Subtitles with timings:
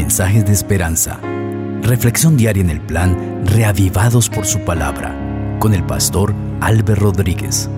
[0.00, 1.20] mensajes de esperanza.
[1.82, 5.14] Reflexión diaria en el plan Reavivados por su palabra
[5.58, 7.68] con el pastor Álvaro Rodríguez.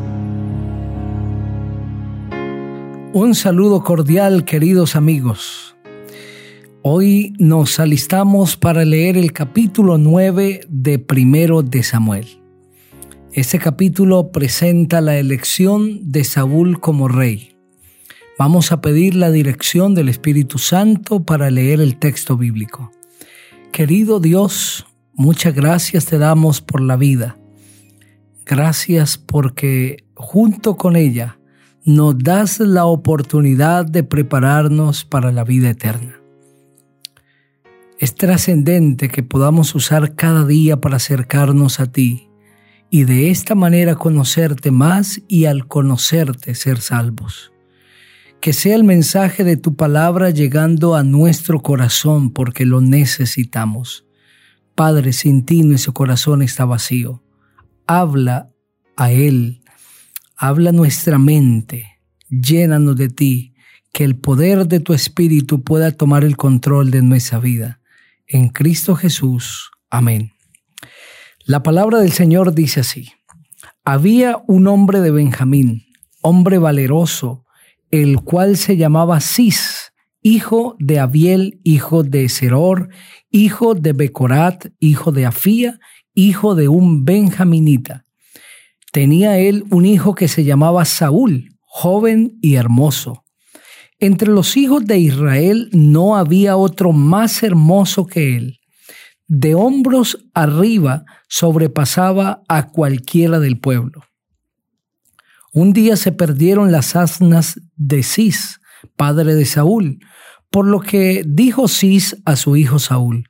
[3.12, 5.74] Un saludo cordial, queridos amigos.
[6.82, 12.28] Hoy nos alistamos para leer el capítulo 9 de Primero de Samuel.
[13.32, 17.56] Este capítulo presenta la elección de Saúl como rey.
[18.44, 22.90] Vamos a pedir la dirección del Espíritu Santo para leer el texto bíblico.
[23.70, 24.84] Querido Dios,
[25.14, 27.38] muchas gracias te damos por la vida.
[28.44, 31.38] Gracias porque junto con ella
[31.84, 36.20] nos das la oportunidad de prepararnos para la vida eterna.
[38.00, 42.28] Es trascendente que podamos usar cada día para acercarnos a ti
[42.90, 47.51] y de esta manera conocerte más y al conocerte ser salvos
[48.42, 54.04] que sea el mensaje de tu palabra llegando a nuestro corazón porque lo necesitamos.
[54.74, 57.22] Padre, sin ti nuestro corazón está vacío.
[57.86, 58.50] Habla
[58.96, 59.62] a Él,
[60.36, 63.54] habla nuestra mente, llénanos de ti,
[63.92, 67.80] que el poder de tu Espíritu pueda tomar el control de nuestra vida.
[68.26, 69.70] En Cristo Jesús.
[69.88, 70.32] Amén.
[71.44, 73.12] La palabra del Señor dice así.
[73.84, 75.84] Había un hombre de Benjamín,
[76.22, 77.44] hombre valeroso,
[77.92, 82.88] el cual se llamaba Cis, hijo de Abiel, hijo de Seror,
[83.30, 85.78] hijo de Becorat, hijo de Afía,
[86.14, 88.06] hijo de un benjaminita.
[88.92, 93.24] Tenía él un hijo que se llamaba Saúl, joven y hermoso.
[93.98, 98.58] Entre los hijos de Israel no había otro más hermoso que él.
[99.28, 104.02] De hombros arriba sobrepasaba a cualquiera del pueblo.
[105.54, 108.60] Un día se perdieron las asnas de Cis,
[108.96, 109.98] padre de Saúl,
[110.50, 113.28] por lo que dijo Cis a su hijo Saúl,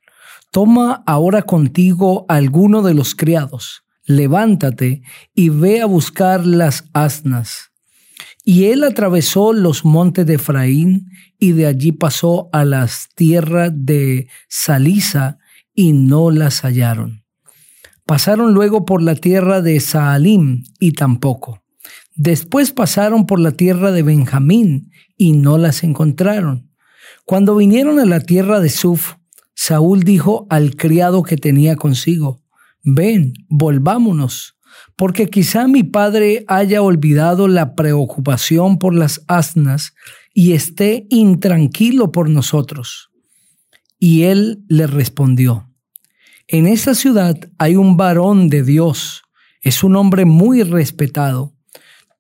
[0.52, 5.02] Toma ahora contigo alguno de los criados, levántate
[5.34, 7.70] y ve a buscar las asnas.
[8.44, 14.28] Y él atravesó los montes de Efraín y de allí pasó a las tierras de
[14.48, 15.38] Salisa
[15.74, 17.24] y no las hallaron.
[18.04, 21.61] Pasaron luego por la tierra de Saalim y tampoco.
[22.14, 26.70] Después pasaron por la tierra de Benjamín y no las encontraron.
[27.24, 29.14] Cuando vinieron a la tierra de Suf,
[29.54, 32.42] Saúl dijo al criado que tenía consigo,
[32.82, 34.56] ven, volvámonos,
[34.96, 39.94] porque quizá mi padre haya olvidado la preocupación por las asnas
[40.34, 43.10] y esté intranquilo por nosotros.
[43.98, 45.70] Y él le respondió,
[46.48, 49.22] en esta ciudad hay un varón de Dios,
[49.62, 51.54] es un hombre muy respetado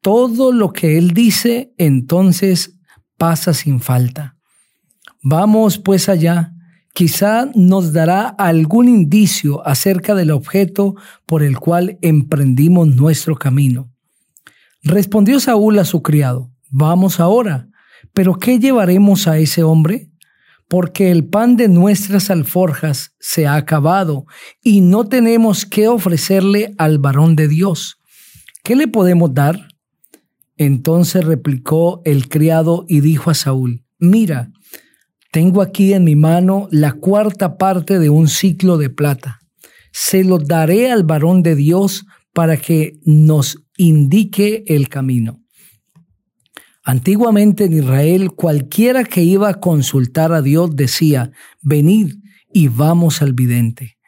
[0.02, 2.78] todo lo que Él dice, entonces
[3.16, 4.36] pasa sin falta.
[5.22, 6.52] Vamos pues allá,
[6.92, 13.90] quizá nos dará algún indicio acerca del objeto por el cual emprendimos nuestro camino.
[14.82, 17.68] Respondió Saúl a su criado, vamos ahora,
[18.12, 20.10] pero ¿qué llevaremos a ese hombre?
[20.66, 24.26] Porque el pan de nuestras alforjas se ha acabado
[24.60, 28.00] y no tenemos qué ofrecerle al varón de Dios.
[28.64, 29.71] ¿Qué le podemos dar?
[30.64, 34.52] Entonces replicó el criado y dijo a Saúl, mira,
[35.32, 39.40] tengo aquí en mi mano la cuarta parte de un ciclo de plata.
[39.90, 45.40] Se lo daré al varón de Dios para que nos indique el camino.
[46.84, 52.14] Antiguamente en Israel cualquiera que iba a consultar a Dios decía, venid
[52.52, 53.98] y vamos al vidente,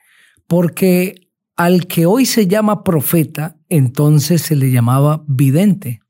[0.46, 6.03] porque al que hoy se llama profeta, entonces se le llamaba vidente.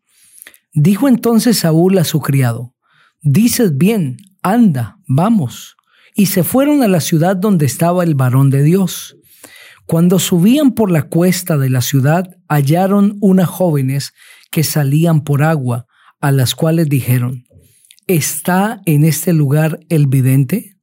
[0.75, 2.75] Dijo entonces Saúl a su criado,
[3.23, 5.77] dices bien, anda, vamos.
[6.17, 9.17] Y se fueron a la ciudad donde estaba el varón de Dios.
[9.87, 14.15] Cuando subían por la cuesta de la ciudad, hallaron unas jóvenes
[14.51, 15.87] que salían por agua,
[16.21, 17.45] a las cuales dijeron,
[18.07, 20.77] ¿está en este lugar el vidente?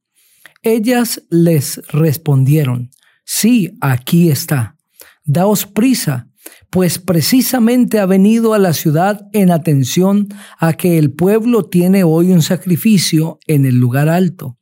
[0.62, 2.90] Ellas les respondieron,
[3.24, 4.71] sí, aquí está.
[5.24, 6.28] Daos prisa
[6.70, 10.28] pues precisamente ha venido a la ciudad en atención
[10.58, 14.58] a que el pueblo tiene hoy un sacrificio en el lugar alto.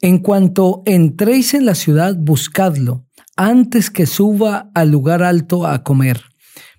[0.00, 3.06] En cuanto entréis en la ciudad, buscadlo,
[3.36, 6.22] antes que suba al lugar alto a comer,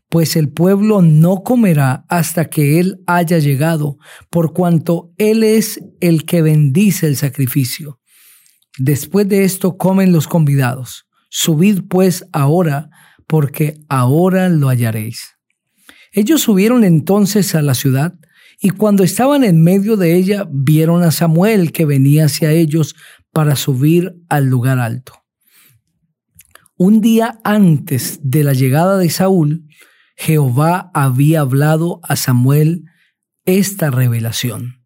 [0.09, 3.97] pues el pueblo no comerá hasta que él haya llegado,
[4.29, 7.99] por cuanto él es el que bendice el sacrificio.
[8.77, 11.06] Después de esto comen los convidados.
[11.39, 12.89] Subid pues ahora
[13.27, 15.35] porque ahora lo hallaréis.
[16.11, 18.15] Ellos subieron entonces a la ciudad,
[18.59, 22.95] y cuando estaban en medio de ella, vieron a Samuel que venía hacia ellos
[23.31, 25.13] para subir al lugar alto.
[26.75, 29.67] Un día antes de la llegada de Saúl,
[30.15, 32.85] Jehová había hablado a Samuel
[33.45, 34.76] esta revelación.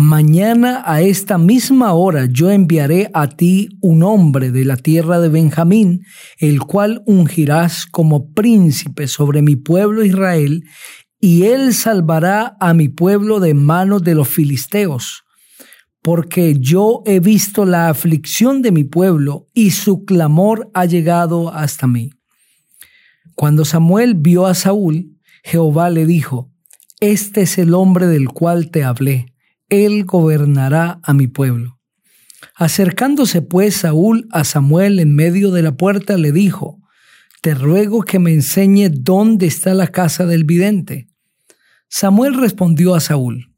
[0.00, 5.28] Mañana a esta misma hora yo enviaré a ti un hombre de la tierra de
[5.28, 6.04] Benjamín,
[6.38, 10.62] el cual ungirás como príncipe sobre mi pueblo Israel,
[11.20, 15.24] y él salvará a mi pueblo de manos de los filisteos,
[16.00, 21.88] porque yo he visto la aflicción de mi pueblo y su clamor ha llegado hasta
[21.88, 22.10] mí.
[23.34, 26.52] Cuando Samuel vio a Saúl, Jehová le dijo,
[27.00, 29.34] Este es el hombre del cual te hablé
[29.68, 31.78] él gobernará a mi pueblo.
[32.54, 36.80] Acercándose pues Saúl a Samuel en medio de la puerta, le dijo,
[37.40, 41.08] Te ruego que me enseñe dónde está la casa del vidente.
[41.88, 43.54] Samuel respondió a Saúl,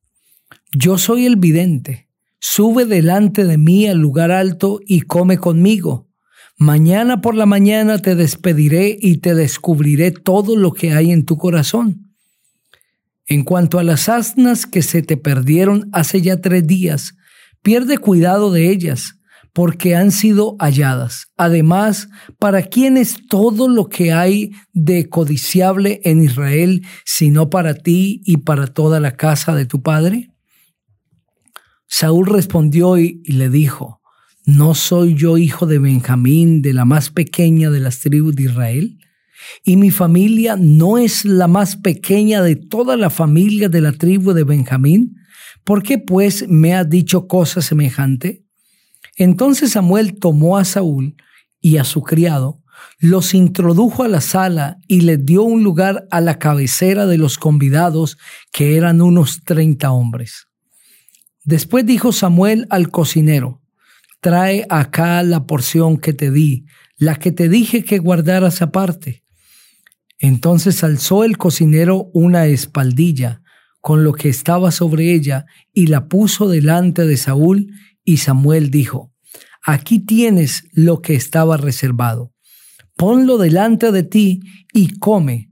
[0.72, 2.08] Yo soy el vidente,
[2.38, 6.08] sube delante de mí al lugar alto y come conmigo.
[6.56, 11.38] Mañana por la mañana te despediré y te descubriré todo lo que hay en tu
[11.38, 12.09] corazón.
[13.30, 17.14] En cuanto a las asnas que se te perdieron hace ya tres días,
[17.62, 19.20] pierde cuidado de ellas,
[19.52, 21.28] porque han sido halladas.
[21.36, 22.08] Además,
[22.40, 28.38] ¿para quién es todo lo que hay de codiciable en Israel, sino para ti y
[28.38, 30.32] para toda la casa de tu padre?
[31.86, 34.00] Saúl respondió y, y le dijo,
[34.44, 38.98] ¿no soy yo hijo de Benjamín, de la más pequeña de las tribus de Israel?
[39.64, 44.32] Y mi familia no es la más pequeña de toda la familia de la tribu
[44.32, 45.16] de Benjamín?
[45.64, 48.44] ¿Por qué pues me ha dicho cosa semejante?
[49.16, 51.16] Entonces Samuel tomó a Saúl
[51.60, 52.62] y a su criado,
[52.98, 57.38] los introdujo a la sala y les dio un lugar a la cabecera de los
[57.38, 58.16] convidados,
[58.52, 60.46] que eran unos treinta hombres.
[61.44, 63.60] Después dijo Samuel al cocinero,
[64.20, 66.64] trae acá la porción que te di,
[66.96, 69.19] la que te dije que guardaras aparte.
[70.20, 73.42] Entonces alzó el cocinero una espaldilla
[73.80, 77.72] con lo que estaba sobre ella y la puso delante de Saúl
[78.04, 79.10] y Samuel dijo,
[79.62, 82.32] Aquí tienes lo que estaba reservado.
[82.96, 84.40] Ponlo delante de ti
[84.72, 85.50] y come,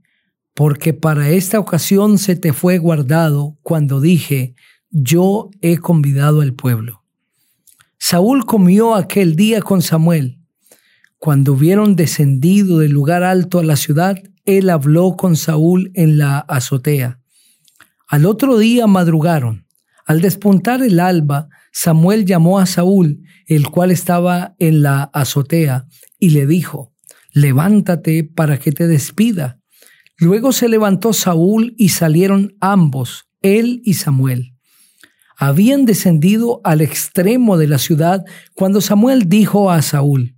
[0.53, 4.55] porque para esta ocasión se te fue guardado cuando dije,
[4.91, 7.03] yo he convidado al pueblo.
[7.97, 10.39] Saúl comió aquel día con Samuel.
[11.17, 14.17] Cuando hubieron descendido del lugar alto a la ciudad,
[14.57, 17.19] él habló con Saúl en la azotea.
[18.07, 19.67] Al otro día madrugaron.
[20.07, 25.85] Al despuntar el alba, Samuel llamó a Saúl, el cual estaba en la azotea,
[26.17, 26.93] y le dijo,
[27.31, 29.59] levántate para que te despida.
[30.17, 34.55] Luego se levantó Saúl y salieron ambos, él y Samuel.
[35.37, 38.25] Habían descendido al extremo de la ciudad
[38.55, 40.35] cuando Samuel dijo a Saúl,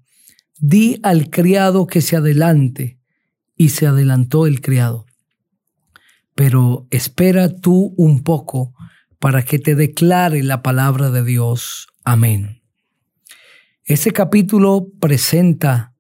[0.59, 3.00] di al criado que se adelante
[3.61, 5.05] y se adelantó el criado.
[6.33, 8.73] Pero espera tú un poco
[9.19, 11.87] para que te declare la palabra de Dios.
[12.03, 12.63] Amén.
[13.85, 15.93] Este capítulo presenta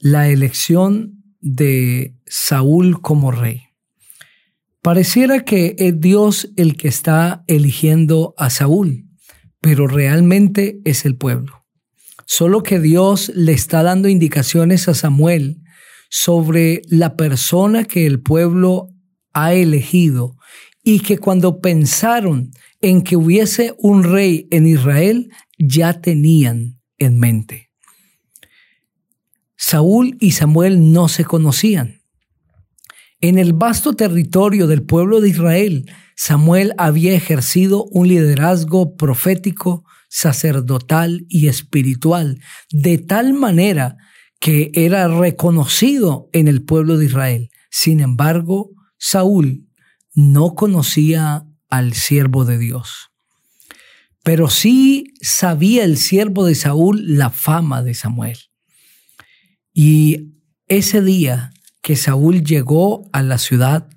[0.00, 3.62] la elección de Saúl como rey.
[4.82, 9.06] Pareciera que es Dios el que está eligiendo a Saúl,
[9.62, 11.64] pero realmente es el pueblo.
[12.26, 15.62] Solo que Dios le está dando indicaciones a Samuel
[16.10, 18.88] sobre la persona que el pueblo
[19.32, 20.36] ha elegido
[20.82, 22.50] y que cuando pensaron
[22.80, 27.70] en que hubiese un rey en Israel, ya tenían en mente.
[29.56, 32.00] Saúl y Samuel no se conocían.
[33.20, 41.26] En el vasto territorio del pueblo de Israel, Samuel había ejercido un liderazgo profético, sacerdotal
[41.28, 42.40] y espiritual,
[42.72, 43.98] de tal manera
[44.40, 47.50] que era reconocido en el pueblo de Israel.
[47.70, 49.68] Sin embargo, Saúl
[50.14, 53.10] no conocía al siervo de Dios.
[54.24, 58.38] Pero sí sabía el siervo de Saúl la fama de Samuel.
[59.72, 60.32] Y
[60.66, 63.88] ese día que Saúl llegó a la ciudad,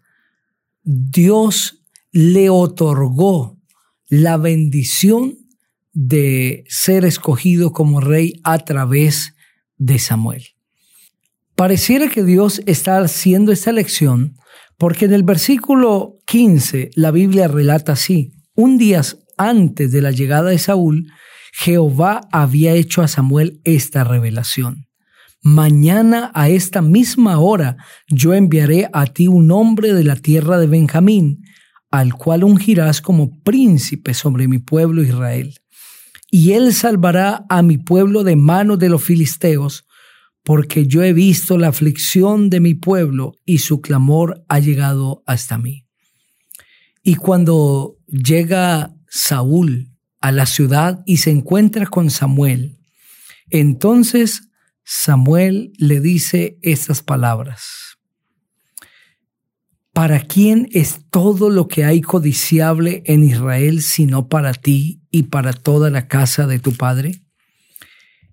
[0.83, 3.57] Dios le otorgó
[4.07, 5.37] la bendición
[5.93, 9.35] de ser escogido como rey a través
[9.85, 10.43] de Samuel.
[11.55, 14.37] Pareciera que Dios está haciendo esta lección
[14.77, 19.01] porque en el versículo 15 la Biblia relata así, un día
[19.37, 21.11] antes de la llegada de Saúl,
[21.53, 24.87] Jehová había hecho a Samuel esta revelación.
[25.41, 30.67] Mañana a esta misma hora yo enviaré a ti un hombre de la tierra de
[30.67, 31.43] Benjamín,
[31.91, 35.53] al cual ungirás como príncipe sobre mi pueblo Israel
[36.35, 39.85] y él salvará a mi pueblo de manos de los filisteos,
[40.41, 45.59] porque yo he visto la aflicción de mi pueblo y su clamor ha llegado hasta
[45.59, 45.85] mí.
[47.03, 52.79] Y cuando llega Saúl a la ciudad y se encuentra con Samuel,
[53.51, 54.49] entonces
[54.83, 57.99] Samuel le dice estas palabras.
[59.91, 65.53] ¿Para quién es todo lo que hay codiciable en Israel sino para ti y para
[65.53, 67.21] toda la casa de tu padre?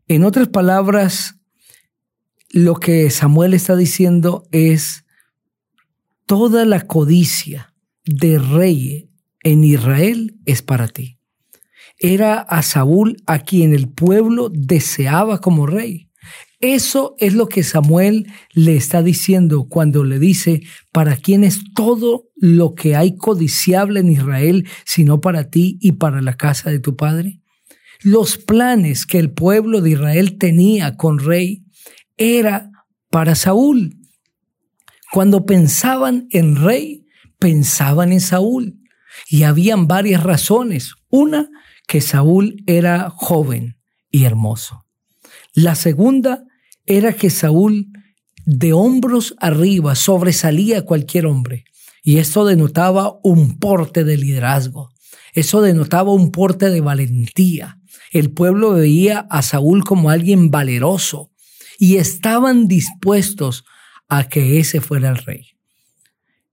[0.09, 1.37] En otras palabras,
[2.49, 5.05] lo que Samuel está diciendo es
[6.27, 7.73] toda la codicia
[8.05, 9.11] de rey
[9.45, 11.19] en Israel es para ti.
[11.99, 16.10] Era a Saúl a quien el pueblo deseaba como rey.
[16.61, 20.61] Eso es lo que Samuel le está diciendo cuando le dice,
[20.93, 26.21] ¿para quién es todo lo que hay codiciable en Israel, sino para ti y para
[26.21, 27.41] la casa de tu padre?
[28.03, 31.65] Los planes que el pueblo de Israel tenía con rey
[32.19, 32.71] era
[33.11, 33.97] para Saúl.
[35.13, 37.07] Cuando pensaban en rey,
[37.39, 38.81] pensaban en Saúl.
[39.29, 40.95] Y habían varias razones.
[41.09, 41.49] Una,
[41.87, 43.79] que Saúl era joven
[44.11, 44.87] y hermoso.
[45.53, 46.45] La segunda
[46.87, 47.89] era que Saúl
[48.47, 51.65] de hombros arriba sobresalía a cualquier hombre.
[52.03, 54.91] Y esto denotaba un porte de liderazgo.
[55.35, 57.79] Eso denotaba un porte de valentía.
[58.11, 61.31] El pueblo veía a Saúl como alguien valeroso
[61.79, 63.65] y estaban dispuestos
[64.09, 65.47] a que ese fuera el rey.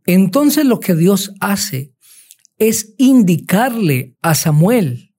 [0.05, 1.93] Entonces lo que Dios hace
[2.59, 5.13] es indicarle a Samuel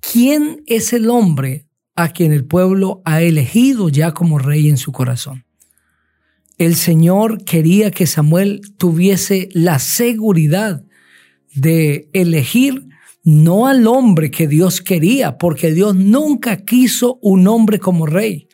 [0.00, 1.63] quién es el hombre
[1.96, 5.44] a quien el pueblo ha elegido ya como rey en su corazón.
[6.58, 10.84] El Señor quería que Samuel tuviese la seguridad
[11.54, 12.86] de elegir
[13.24, 18.48] no al hombre que Dios quería, porque Dios nunca quiso un hombre como rey,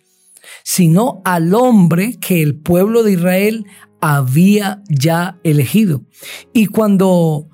[0.63, 3.67] sino al hombre que el pueblo de Israel
[4.01, 6.05] había ya elegido.
[6.53, 7.49] Y cuando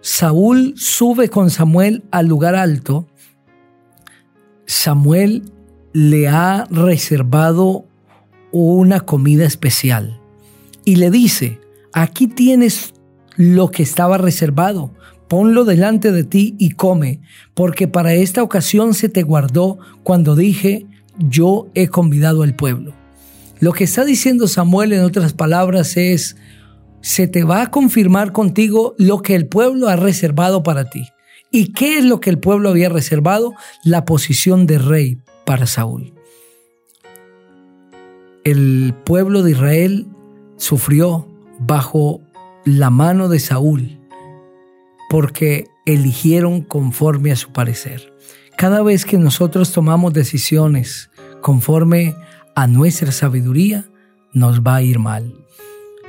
[0.00, 3.06] Saúl sube con Samuel al lugar alto,
[4.66, 5.44] Samuel
[5.92, 7.86] le ha reservado
[8.52, 10.20] una comida especial
[10.84, 11.60] y le dice,
[11.92, 12.94] aquí tienes
[13.36, 14.92] lo que estaba reservado,
[15.28, 17.20] ponlo delante de ti y come,
[17.54, 20.86] porque para esta ocasión se te guardó cuando dije,
[21.18, 22.94] yo he convidado al pueblo.
[23.58, 26.36] Lo que está diciendo Samuel en otras palabras es,
[27.00, 31.08] se te va a confirmar contigo lo que el pueblo ha reservado para ti.
[31.56, 33.54] ¿Y qué es lo que el pueblo había reservado?
[33.82, 36.12] La posición de rey para Saúl.
[38.44, 40.06] El pueblo de Israel
[40.58, 41.26] sufrió
[41.58, 42.20] bajo
[42.66, 43.98] la mano de Saúl
[45.08, 48.12] porque eligieron conforme a su parecer.
[48.58, 51.08] Cada vez que nosotros tomamos decisiones
[51.40, 52.16] conforme
[52.54, 53.88] a nuestra sabiduría,
[54.34, 55.32] nos va a ir mal.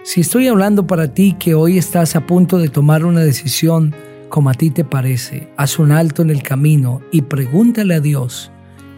[0.04, 3.96] Si estoy hablando para ti que hoy estás a punto de tomar una decisión
[4.30, 8.52] como a ti te parece, haz un alto en el camino y pregúntale a Dios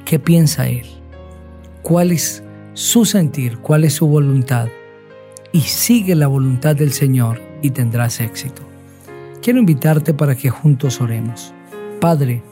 [0.06, 0.88] qué piensa Él,
[1.82, 2.44] cuál es
[2.74, 4.68] su sentir, cuál es su voluntad,
[5.52, 8.62] y sigue la voluntad del Señor y tendrás éxito.
[9.42, 11.54] Quiero invitarte para que juntos oremos.
[12.00, 12.44] Padre,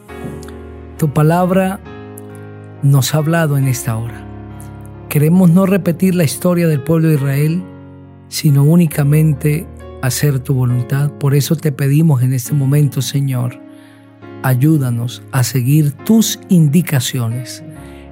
[0.97, 1.79] tu palabra
[2.83, 4.25] nos ha hablado en esta hora.
[5.09, 7.63] Queremos no repetir la historia del pueblo de Israel,
[8.29, 9.67] sino únicamente
[10.01, 11.11] hacer tu voluntad.
[11.11, 13.59] Por eso te pedimos en este momento, Señor,
[14.43, 17.63] ayúdanos a seguir tus indicaciones.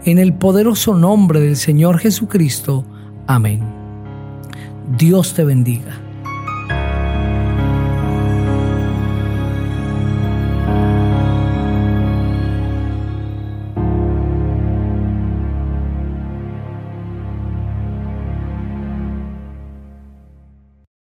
[0.06, 2.86] En el poderoso nombre del Señor Jesucristo.
[3.28, 3.62] Amén.
[4.98, 6.05] Dios te bendiga.